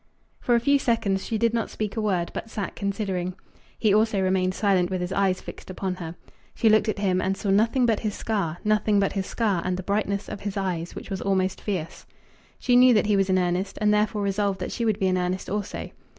For 0.39 0.55
a 0.55 0.59
few 0.59 0.79
seconds 0.79 1.23
she 1.23 1.37
did 1.37 1.53
not 1.53 1.69
speak 1.69 1.95
a 1.95 2.01
word, 2.01 2.31
but 2.33 2.49
sat 2.49 2.75
considering. 2.75 3.35
He 3.77 3.93
also 3.93 4.19
remained 4.19 4.55
silent 4.55 4.89
with 4.89 4.99
his 4.99 5.11
eyes 5.13 5.41
fixed 5.41 5.69
upon 5.69 5.93
her. 5.97 6.15
She 6.55 6.69
looked 6.69 6.89
at 6.89 6.97
him 6.97 7.21
and 7.21 7.37
saw 7.37 7.51
nothing 7.51 7.85
but 7.85 7.99
his 7.99 8.15
scar, 8.15 8.57
nothing 8.63 8.99
but 8.99 9.13
his 9.13 9.27
scar 9.27 9.61
and 9.63 9.77
the 9.77 9.83
brightness 9.83 10.27
of 10.27 10.41
his 10.41 10.57
eyes, 10.57 10.95
which 10.95 11.11
was 11.11 11.21
almost 11.21 11.61
fierce. 11.61 12.07
She 12.57 12.75
knew 12.75 12.95
that 12.95 13.05
he 13.05 13.15
was 13.15 13.29
in 13.29 13.37
earnest, 13.37 13.77
and 13.79 13.93
therefore 13.93 14.23
resolved 14.23 14.59
that 14.59 14.71
she 14.71 14.85
would 14.85 14.97
be 14.97 15.05
in 15.05 15.19
earnest 15.19 15.51
also. 15.51 15.91